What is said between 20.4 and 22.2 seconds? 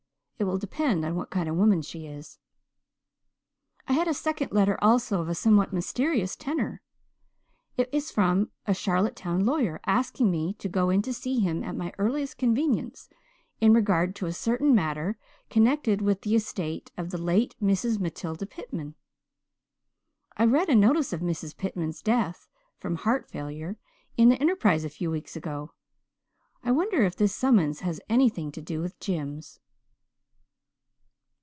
read a notice of Mrs. Pitman's